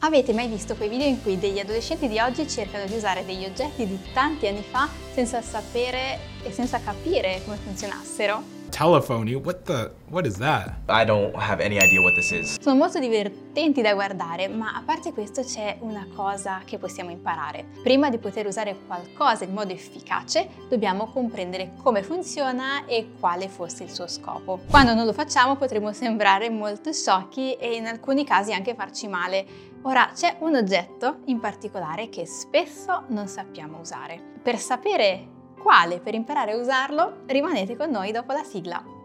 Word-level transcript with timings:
Avete 0.00 0.32
mai 0.32 0.46
visto 0.46 0.76
quei 0.76 0.88
video 0.88 1.08
in 1.08 1.20
cui 1.20 1.40
degli 1.40 1.58
adolescenti 1.58 2.06
di 2.06 2.20
oggi 2.20 2.48
cercano 2.48 2.86
di 2.86 2.94
usare 2.94 3.24
degli 3.24 3.44
oggetti 3.44 3.84
di 3.84 3.98
tanti 4.12 4.46
anni 4.46 4.62
fa 4.62 4.88
senza 5.12 5.42
sapere 5.42 6.20
e 6.44 6.52
senza 6.52 6.80
capire 6.80 7.42
come 7.44 7.56
funzionassero? 7.56 8.57
Telephony? 8.78 9.34
What 9.34 9.64
the? 9.64 9.90
What 10.08 10.24
is 10.24 10.36
that? 10.38 10.74
I 10.88 11.04
don't 11.04 11.34
have 11.34 11.60
any 11.60 11.78
idea 11.78 12.00
what 12.00 12.14
this 12.14 12.30
is. 12.30 12.60
Sono 12.60 12.76
molto 12.76 13.00
divertenti 13.00 13.82
da 13.82 13.92
guardare, 13.92 14.46
ma 14.46 14.72
a 14.72 14.82
parte 14.86 15.12
questo 15.12 15.42
c'è 15.42 15.78
una 15.80 16.06
cosa 16.14 16.60
che 16.64 16.78
possiamo 16.78 17.10
imparare. 17.10 17.66
Prima 17.82 18.08
di 18.08 18.18
poter 18.18 18.46
usare 18.46 18.76
qualcosa 18.86 19.42
in 19.42 19.52
modo 19.52 19.72
efficace, 19.72 20.48
dobbiamo 20.68 21.10
comprendere 21.10 21.72
come 21.82 22.04
funziona 22.04 22.86
e 22.86 23.14
quale 23.18 23.48
fosse 23.48 23.82
il 23.82 23.90
suo 23.90 24.06
scopo. 24.06 24.60
Quando 24.70 24.94
non 24.94 25.06
lo 25.06 25.12
facciamo 25.12 25.56
potremo 25.56 25.92
sembrare 25.92 26.48
molto 26.48 26.92
sciocchi 26.92 27.54
e 27.54 27.74
in 27.74 27.88
alcuni 27.88 28.24
casi 28.24 28.52
anche 28.52 28.76
farci 28.76 29.08
male. 29.08 29.44
Ora 29.82 30.12
c'è 30.14 30.36
un 30.38 30.54
oggetto 30.54 31.22
in 31.24 31.40
particolare 31.40 32.08
che 32.10 32.26
spesso 32.26 33.06
non 33.08 33.26
sappiamo 33.26 33.80
usare. 33.80 34.36
Per 34.40 34.56
sapere 34.56 35.36
quale 35.58 36.00
per 36.00 36.14
imparare 36.14 36.52
a 36.52 36.56
usarlo 36.56 37.24
rimanete 37.26 37.76
con 37.76 37.90
noi 37.90 38.12
dopo 38.12 38.32
la 38.32 38.42
sigla. 38.42 38.96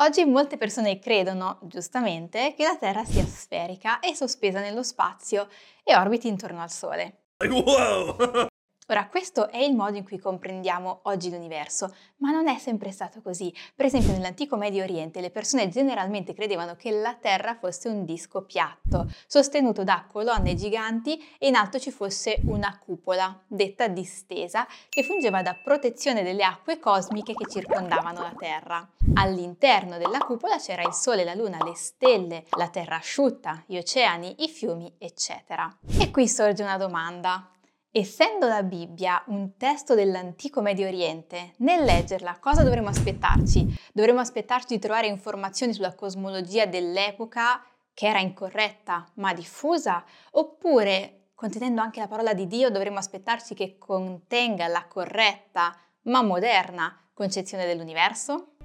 Oggi 0.00 0.24
molte 0.24 0.56
persone 0.56 1.00
credono, 1.00 1.58
giustamente, 1.62 2.54
che 2.56 2.62
la 2.62 2.76
Terra 2.76 3.04
sia 3.04 3.24
sferica 3.24 3.98
e 3.98 4.14
sospesa 4.14 4.60
nello 4.60 4.84
spazio 4.84 5.48
e 5.82 5.96
orbiti 5.96 6.28
intorno 6.28 6.62
al 6.62 6.70
Sole. 6.70 7.22
Wow! 7.38 8.46
Ora, 8.90 9.06
questo 9.06 9.50
è 9.50 9.58
il 9.58 9.74
modo 9.74 9.98
in 9.98 10.04
cui 10.04 10.18
comprendiamo 10.18 11.00
oggi 11.02 11.30
l'universo, 11.30 11.94
ma 12.18 12.30
non 12.30 12.48
è 12.48 12.56
sempre 12.56 12.90
stato 12.90 13.20
così. 13.20 13.52
Per 13.74 13.84
esempio, 13.84 14.12
nell'antico 14.12 14.56
Medio 14.56 14.82
Oriente 14.82 15.20
le 15.20 15.30
persone 15.30 15.68
generalmente 15.68 16.32
credevano 16.32 16.74
che 16.74 16.90
la 16.90 17.14
Terra 17.14 17.54
fosse 17.54 17.90
un 17.90 18.06
disco 18.06 18.44
piatto, 18.44 19.12
sostenuto 19.26 19.84
da 19.84 20.06
colonne 20.10 20.54
giganti 20.54 21.22
e 21.38 21.48
in 21.48 21.54
alto 21.54 21.78
ci 21.78 21.90
fosse 21.90 22.40
una 22.44 22.78
cupola, 22.82 23.38
detta 23.46 23.88
distesa, 23.88 24.66
che 24.88 25.02
fungeva 25.02 25.42
da 25.42 25.54
protezione 25.62 26.22
delle 26.22 26.44
acque 26.44 26.78
cosmiche 26.78 27.34
che 27.34 27.46
circondavano 27.46 28.22
la 28.22 28.32
Terra. 28.38 28.88
All'interno 29.16 29.98
della 29.98 30.20
cupola 30.20 30.56
c'era 30.56 30.80
il 30.80 30.94
Sole, 30.94 31.24
la 31.24 31.34
Luna, 31.34 31.58
le 31.62 31.74
stelle, 31.74 32.44
la 32.56 32.68
Terra 32.68 32.96
asciutta, 32.96 33.62
gli 33.66 33.76
oceani, 33.76 34.36
i 34.38 34.48
fiumi, 34.48 34.94
eccetera. 34.96 35.70
E 36.00 36.10
qui 36.10 36.26
sorge 36.26 36.62
una 36.62 36.78
domanda. 36.78 37.50
Essendo 37.90 38.46
la 38.46 38.62
Bibbia 38.62 39.22
un 39.28 39.56
testo 39.56 39.94
dell'antico 39.94 40.60
Medio 40.60 40.86
Oriente, 40.86 41.54
nel 41.58 41.84
leggerla 41.84 42.38
cosa 42.38 42.62
dovremmo 42.62 42.90
aspettarci? 42.90 43.66
Dovremmo 43.94 44.20
aspettarci 44.20 44.74
di 44.74 44.78
trovare 44.78 45.06
informazioni 45.06 45.72
sulla 45.72 45.94
cosmologia 45.94 46.66
dell'epoca 46.66 47.64
che 47.94 48.08
era 48.08 48.20
incorretta 48.20 49.10
ma 49.14 49.32
diffusa? 49.32 50.04
Oppure, 50.32 51.30
contenendo 51.34 51.80
anche 51.80 52.00
la 52.00 52.08
parola 52.08 52.34
di 52.34 52.46
Dio, 52.46 52.68
dovremmo 52.68 52.98
aspettarci 52.98 53.54
che 53.54 53.78
contenga 53.78 54.66
la 54.66 54.84
corretta 54.86 55.74
ma 56.02 56.20
moderna 56.20 56.94
concezione 57.14 57.64
dell'universo? 57.64 58.56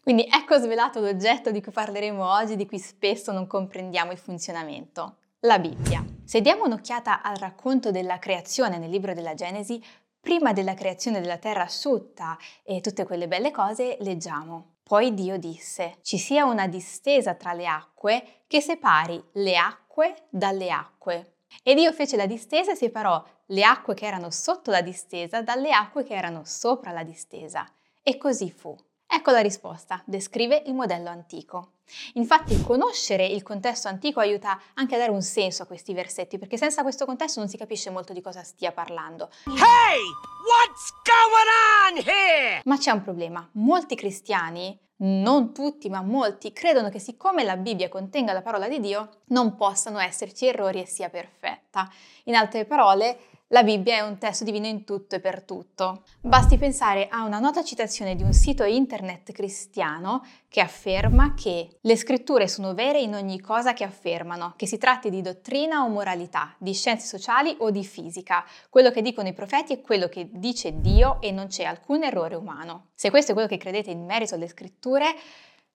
Quindi 0.00 0.28
ecco 0.30 0.58
svelato 0.58 1.00
l'oggetto 1.00 1.50
di 1.50 1.60
cui 1.60 1.72
parleremo 1.72 2.24
oggi, 2.24 2.54
di 2.54 2.66
cui 2.66 2.78
spesso 2.78 3.32
non 3.32 3.48
comprendiamo 3.48 4.12
il 4.12 4.18
funzionamento 4.18 5.16
la 5.40 5.58
Bibbia. 5.58 6.04
Se 6.24 6.42
diamo 6.42 6.64
un'occhiata 6.64 7.22
al 7.22 7.36
racconto 7.36 7.90
della 7.90 8.18
creazione 8.18 8.76
nel 8.76 8.90
libro 8.90 9.14
della 9.14 9.34
Genesi, 9.34 9.82
prima 10.20 10.52
della 10.52 10.74
creazione 10.74 11.20
della 11.20 11.38
terra 11.38 11.62
asciutta 11.62 12.36
e 12.62 12.82
tutte 12.82 13.04
quelle 13.04 13.26
belle 13.26 13.50
cose, 13.50 13.96
leggiamo. 14.00 14.74
Poi 14.82 15.14
Dio 15.14 15.38
disse, 15.38 15.96
ci 16.02 16.18
sia 16.18 16.44
una 16.44 16.66
distesa 16.66 17.34
tra 17.34 17.54
le 17.54 17.66
acque 17.66 18.42
che 18.46 18.60
separi 18.60 19.22
le 19.32 19.56
acque 19.56 20.26
dalle 20.28 20.70
acque. 20.70 21.36
E 21.62 21.74
Dio 21.74 21.92
fece 21.92 22.16
la 22.16 22.26
distesa 22.26 22.72
e 22.72 22.76
separò 22.76 23.24
le 23.46 23.64
acque 23.64 23.94
che 23.94 24.06
erano 24.06 24.30
sotto 24.30 24.70
la 24.70 24.82
distesa 24.82 25.40
dalle 25.40 25.72
acque 25.72 26.04
che 26.04 26.14
erano 26.14 26.42
sopra 26.44 26.92
la 26.92 27.02
distesa. 27.02 27.66
E 28.02 28.18
così 28.18 28.50
fu. 28.50 28.76
Ecco 29.12 29.32
la 29.32 29.40
risposta, 29.40 30.00
descrive 30.06 30.62
il 30.66 30.74
modello 30.74 31.08
antico. 31.08 31.72
Infatti 32.14 32.62
conoscere 32.62 33.26
il 33.26 33.42
contesto 33.42 33.88
antico 33.88 34.20
aiuta 34.20 34.60
anche 34.74 34.94
a 34.94 34.98
dare 34.98 35.10
un 35.10 35.20
senso 35.20 35.64
a 35.64 35.66
questi 35.66 35.92
versetti, 35.92 36.38
perché 36.38 36.56
senza 36.56 36.82
questo 36.82 37.06
contesto 37.06 37.40
non 37.40 37.48
si 37.48 37.56
capisce 37.56 37.90
molto 37.90 38.12
di 38.12 38.20
cosa 38.20 38.44
stia 38.44 38.70
parlando. 38.70 39.28
Hey! 39.46 40.00
What's 40.46 40.92
going 41.02 42.04
on 42.04 42.08
here? 42.08 42.62
Ma 42.64 42.78
c'è 42.78 42.92
un 42.92 43.02
problema. 43.02 43.46
Molti 43.54 43.96
cristiani, 43.96 44.78
non 44.98 45.52
tutti 45.52 45.88
ma 45.88 46.02
molti, 46.02 46.52
credono 46.52 46.88
che 46.88 47.00
siccome 47.00 47.42
la 47.42 47.56
Bibbia 47.56 47.88
contenga 47.88 48.32
la 48.32 48.42
parola 48.42 48.68
di 48.68 48.78
Dio, 48.78 49.22
non 49.26 49.56
possano 49.56 49.98
esserci 49.98 50.46
errori 50.46 50.82
e 50.82 50.86
sia 50.86 51.08
perfetta. 51.08 51.90
In 52.24 52.36
altre 52.36 52.64
parole, 52.64 53.18
la 53.52 53.64
Bibbia 53.64 53.96
è 53.96 54.00
un 54.00 54.16
testo 54.18 54.44
divino 54.44 54.66
in 54.66 54.84
tutto 54.84 55.16
e 55.16 55.20
per 55.20 55.42
tutto. 55.42 56.04
Basti 56.20 56.56
pensare 56.56 57.08
a 57.08 57.24
una 57.24 57.40
nota 57.40 57.64
citazione 57.64 58.14
di 58.14 58.22
un 58.22 58.32
sito 58.32 58.62
internet 58.62 59.32
cristiano 59.32 60.24
che 60.48 60.60
afferma 60.60 61.34
che 61.34 61.78
le 61.80 61.96
scritture 61.96 62.46
sono 62.46 62.74
vere 62.74 63.00
in 63.00 63.14
ogni 63.14 63.40
cosa 63.40 63.72
che 63.72 63.82
affermano, 63.82 64.54
che 64.56 64.66
si 64.66 64.78
tratti 64.78 65.10
di 65.10 65.20
dottrina 65.20 65.82
o 65.82 65.88
moralità, 65.88 66.54
di 66.58 66.72
scienze 66.72 67.06
sociali 67.06 67.56
o 67.58 67.70
di 67.70 67.84
fisica. 67.84 68.44
Quello 68.68 68.92
che 68.92 69.02
dicono 69.02 69.26
i 69.26 69.32
profeti 69.32 69.72
è 69.72 69.80
quello 69.80 70.08
che 70.08 70.28
dice 70.30 70.80
Dio 70.80 71.20
e 71.20 71.32
non 71.32 71.48
c'è 71.48 71.64
alcun 71.64 72.04
errore 72.04 72.36
umano. 72.36 72.90
Se 72.94 73.10
questo 73.10 73.32
è 73.32 73.34
quello 73.34 73.48
che 73.48 73.58
credete 73.58 73.90
in 73.90 74.04
merito 74.04 74.36
alle 74.36 74.48
scritture, 74.48 75.12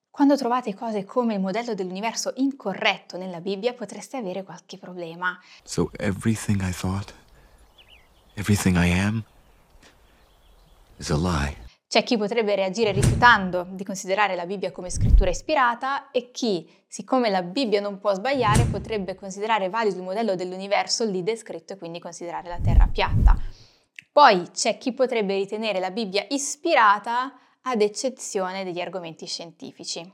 quando 0.09 0.37
trovate 0.37 0.73
cose 0.73 1.03
come 1.03 1.33
il 1.33 1.41
modello 1.41 1.73
dell'universo 1.73 2.31
incorretto 2.37 3.17
nella 3.17 3.41
Bibbia 3.41 3.73
potreste 3.73 4.15
avere 4.15 4.43
qualche 4.43 4.77
problema. 4.77 5.37
So 5.63 5.89
everything 5.97 6.61
I 6.61 6.71
thought 6.71 7.23
Everything 8.37 8.75
I 8.75 8.89
am 8.99 9.23
is 10.97 11.09
a 11.09 11.15
lie. 11.15 11.55
C'è 11.87 12.03
chi 12.03 12.17
potrebbe 12.17 12.53
reagire 12.53 12.91
rifiutando 12.91 13.65
di 13.69 13.85
considerare 13.85 14.35
la 14.35 14.45
Bibbia 14.45 14.73
come 14.73 14.89
scrittura 14.89 15.29
ispirata 15.29 16.11
e 16.11 16.31
chi, 16.31 16.69
siccome 16.85 17.29
la 17.29 17.41
Bibbia 17.41 17.79
non 17.79 17.97
può 17.97 18.13
sbagliare, 18.13 18.65
potrebbe 18.65 19.15
considerare 19.15 19.69
valido 19.69 19.95
il 19.95 20.03
modello 20.03 20.35
dell'universo 20.35 21.05
lì 21.05 21.23
descritto 21.23 21.73
e 21.73 21.77
quindi 21.77 21.99
considerare 21.99 22.49
la 22.49 22.59
Terra 22.61 22.89
piatta. 22.91 23.37
Poi 24.11 24.49
c'è 24.51 24.77
chi 24.77 24.91
potrebbe 24.91 25.35
ritenere 25.35 25.79
la 25.79 25.91
Bibbia 25.91 26.25
ispirata 26.27 27.33
ad 27.61 27.81
eccezione 27.81 28.65
degli 28.65 28.81
argomenti 28.81 29.25
scientifici. 29.27 30.13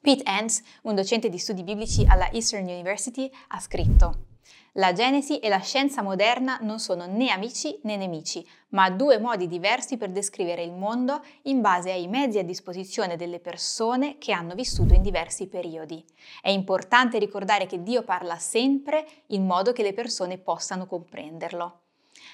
Pete 0.00 0.24
Enns, 0.24 0.60
un 0.82 0.96
docente 0.96 1.28
di 1.28 1.38
studi 1.38 1.62
biblici 1.62 2.04
alla 2.04 2.32
Eastern 2.32 2.64
University, 2.64 3.30
ha 3.48 3.60
scritto 3.60 4.33
la 4.76 4.92
Genesi 4.92 5.38
e 5.38 5.48
la 5.48 5.60
scienza 5.60 6.02
moderna 6.02 6.58
non 6.62 6.80
sono 6.80 7.06
né 7.06 7.30
amici 7.30 7.78
né 7.82 7.96
nemici, 7.96 8.44
ma 8.70 8.90
due 8.90 9.18
modi 9.18 9.46
diversi 9.46 9.96
per 9.96 10.10
descrivere 10.10 10.64
il 10.64 10.72
mondo 10.72 11.22
in 11.42 11.60
base 11.60 11.92
ai 11.92 12.08
mezzi 12.08 12.38
a 12.38 12.44
disposizione 12.44 13.16
delle 13.16 13.38
persone 13.38 14.18
che 14.18 14.32
hanno 14.32 14.54
vissuto 14.54 14.92
in 14.92 15.02
diversi 15.02 15.46
periodi. 15.46 16.04
È 16.42 16.50
importante 16.50 17.20
ricordare 17.20 17.66
che 17.66 17.84
Dio 17.84 18.02
parla 18.02 18.36
sempre 18.38 19.06
in 19.28 19.46
modo 19.46 19.72
che 19.72 19.84
le 19.84 19.92
persone 19.92 20.38
possano 20.38 20.86
comprenderlo. 20.86 21.82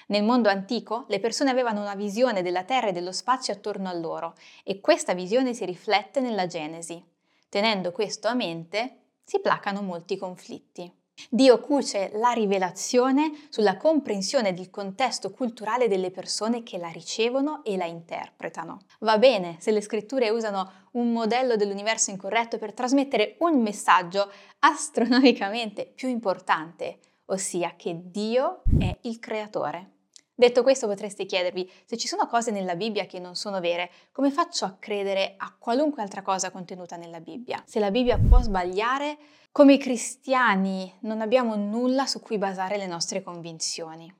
Nel 0.07 0.23
mondo 0.23 0.49
antico 0.49 1.05
le 1.09 1.19
persone 1.19 1.51
avevano 1.51 1.81
una 1.81 1.95
visione 1.95 2.41
della 2.41 2.63
Terra 2.63 2.87
e 2.87 2.91
dello 2.91 3.11
spazio 3.11 3.53
attorno 3.53 3.87
a 3.87 3.93
loro 3.93 4.33
e 4.63 4.79
questa 4.79 5.13
visione 5.13 5.53
si 5.53 5.63
riflette 5.63 6.19
nella 6.21 6.47
Genesi. 6.47 7.03
Tenendo 7.49 7.91
questo 7.91 8.27
a 8.27 8.33
mente, 8.33 8.95
si 9.23 9.39
placano 9.39 9.83
molti 9.83 10.17
conflitti. 10.17 11.00
Dio 11.29 11.59
cuce 11.59 12.11
la 12.15 12.31
rivelazione 12.31 13.31
sulla 13.49 13.77
comprensione 13.77 14.53
del 14.53 14.69
contesto 14.69 15.31
culturale 15.31 15.87
delle 15.87 16.11
persone 16.11 16.63
che 16.63 16.77
la 16.77 16.89
ricevono 16.89 17.63
e 17.63 17.77
la 17.77 17.85
interpretano. 17.85 18.79
Va 18.99 19.17
bene 19.17 19.57
se 19.59 19.71
le 19.71 19.81
scritture 19.81 20.29
usano 20.29 20.89
un 20.93 21.11
modello 21.11 21.55
dell'universo 21.55 22.11
incorretto 22.11 22.57
per 22.57 22.73
trasmettere 22.73 23.35
un 23.39 23.61
messaggio 23.61 24.31
astronomicamente 24.59 25.85
più 25.85 26.09
importante, 26.09 26.99
ossia 27.25 27.75
che 27.75 27.99
Dio 28.03 28.63
è 28.79 28.97
il 29.01 29.19
creatore. 29.19 30.00
Detto 30.41 30.63
questo 30.63 30.87
potreste 30.87 31.27
chiedervi, 31.27 31.69
se 31.85 31.97
ci 31.97 32.07
sono 32.07 32.25
cose 32.25 32.49
nella 32.49 32.75
Bibbia 32.75 33.05
che 33.05 33.19
non 33.19 33.35
sono 33.35 33.59
vere, 33.59 33.91
come 34.11 34.31
faccio 34.31 34.65
a 34.65 34.75
credere 34.79 35.35
a 35.37 35.55
qualunque 35.55 36.01
altra 36.01 36.23
cosa 36.23 36.49
contenuta 36.49 36.95
nella 36.95 37.19
Bibbia? 37.19 37.61
Se 37.67 37.79
la 37.79 37.91
Bibbia 37.91 38.17
può 38.17 38.41
sbagliare, 38.41 39.19
come 39.51 39.77
cristiani 39.77 40.91
non 41.01 41.21
abbiamo 41.21 41.55
nulla 41.55 42.07
su 42.07 42.21
cui 42.21 42.39
basare 42.39 42.77
le 42.77 42.87
nostre 42.87 43.21
convinzioni. 43.21 44.11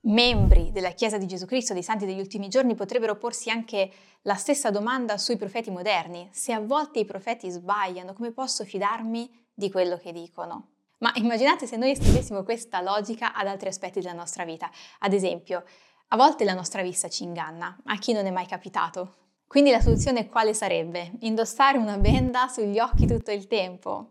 Membri 0.00 0.70
della 0.70 0.90
Chiesa 0.90 1.16
di 1.16 1.26
Gesù 1.26 1.46
Cristo, 1.46 1.72
dei 1.72 1.82
Santi 1.82 2.04
degli 2.04 2.20
ultimi 2.20 2.48
giorni, 2.48 2.74
potrebbero 2.74 3.16
porsi 3.16 3.48
anche 3.48 3.90
la 4.24 4.34
stessa 4.34 4.70
domanda 4.70 5.16
sui 5.16 5.38
profeti 5.38 5.70
moderni. 5.70 6.28
Se 6.30 6.52
a 6.52 6.60
volte 6.60 6.98
i 6.98 7.06
profeti 7.06 7.48
sbagliano, 7.48 8.12
come 8.12 8.32
posso 8.32 8.66
fidarmi 8.66 9.46
di 9.54 9.70
quello 9.70 9.96
che 9.96 10.12
dicono? 10.12 10.79
Ma 11.00 11.12
immaginate 11.14 11.66
se 11.66 11.76
noi 11.76 11.92
estendessimo 11.92 12.42
questa 12.42 12.82
logica 12.82 13.32
ad 13.32 13.46
altri 13.46 13.68
aspetti 13.68 14.00
della 14.00 14.12
nostra 14.12 14.44
vita. 14.44 14.70
Ad 14.98 15.14
esempio, 15.14 15.64
a 16.08 16.16
volte 16.16 16.44
la 16.44 16.52
nostra 16.52 16.82
vista 16.82 17.08
ci 17.08 17.22
inganna, 17.22 17.74
a 17.86 17.96
chi 17.96 18.12
non 18.12 18.26
è 18.26 18.30
mai 18.30 18.46
capitato? 18.46 19.14
Quindi 19.46 19.70
la 19.70 19.80
soluzione 19.80 20.28
quale 20.28 20.52
sarebbe? 20.52 21.12
Indossare 21.20 21.78
una 21.78 21.96
benda 21.96 22.48
sugli 22.48 22.78
occhi 22.78 23.06
tutto 23.06 23.30
il 23.30 23.46
tempo? 23.46 24.10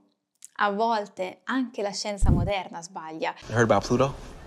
A 0.62 0.72
volte 0.72 1.42
anche 1.44 1.84
la 1.84 1.92
scienza 1.92 2.32
moderna 2.32 2.82
sbaglia. 2.82 3.36
You 3.48 3.56
heard 3.56 3.70
about 3.70 3.86
Pluto? 3.86 4.39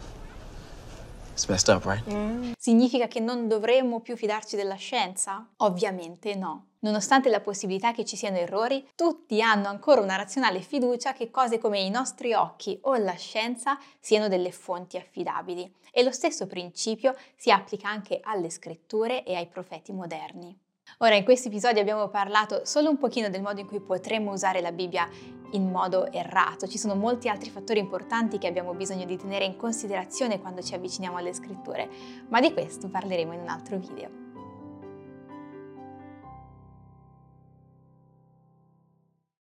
Up, 1.69 1.85
right? 1.85 2.55
Significa 2.59 3.09
che 3.09 3.21
non 3.21 3.49
dovremmo 3.49 4.01
più 4.01 4.17
fidarci 4.17 4.57
della 4.57 4.75
scienza? 4.75 5.49
Ovviamente 5.59 6.35
no. 6.35 6.67
Nonostante 6.81 7.29
la 7.29 7.41
possibilità 7.41 7.93
che 7.93 8.05
ci 8.05 8.17
siano 8.17 8.39
errori, 8.39 8.87
tutti 8.97 9.41
hanno 9.41 9.69
ancora 9.69 10.01
una 10.01 10.17
razionale 10.17 10.61
fiducia 10.61 11.13
che 11.13 11.31
cose 11.31 11.59
come 11.59 11.79
i 11.81 11.91
nostri 11.91 12.35
occhi 12.35 12.77
o 12.83 12.97
la 12.97 13.15
scienza 13.15 13.79
siano 14.01 14.29
delle 14.29 14.51
fonti 14.51 14.97
affidabili. 14.97 15.73
E 15.93 16.03
lo 16.03 16.11
stesso 16.11 16.47
principio 16.47 17.15
si 17.37 17.51
applica 17.51 17.89
anche 17.89 18.21
alle 18.23 18.51
scritture 18.51 19.25
e 19.25 19.37
ai 19.37 19.47
profeti 19.47 19.93
moderni. 19.93 20.59
Ora, 20.99 21.17
in 21.17 21.25
questo 21.25 21.49
episodio 21.49 21.81
abbiamo 21.81 22.09
parlato 22.09 22.65
solo 22.65 22.89
un 22.89 22.97
pochino 22.97 23.29
del 23.29 23.43
modo 23.43 23.61
in 23.61 23.67
cui 23.67 23.81
potremmo 23.81 24.31
usare 24.31 24.61
la 24.61 24.71
Bibbia 24.71 25.09
in 25.53 25.69
modo 25.69 26.11
errato. 26.13 26.69
Ci 26.69 26.79
sono 26.79 26.95
molti 26.95 27.29
altri 27.29 27.51
fattori 27.51 27.81
importanti 27.81 28.39
che 28.39 28.47
abbiamo 28.47 28.73
bisogno 28.73 29.05
di 29.05 29.17
tenere 29.17 29.45
in 29.45 29.57
considerazione 29.57 30.41
quando 30.41 30.63
ci 30.63 30.75
avviciniamo 30.75 31.17
alle 31.17 31.33
scritture, 31.33 31.89
ma 32.29 32.41
di 32.41 32.53
questo 32.53 32.89
parleremo 32.89 33.33
in 33.33 33.41
un 33.41 33.49
altro 33.49 33.79
video. 33.79 34.22